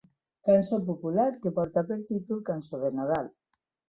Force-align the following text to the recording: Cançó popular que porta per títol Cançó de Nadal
Cançó 0.47 0.77
popular 0.85 1.27
que 1.43 1.51
porta 1.59 1.83
per 1.89 1.97
títol 2.13 2.39
Cançó 2.47 2.81
de 2.85 2.91
Nadal 3.01 3.29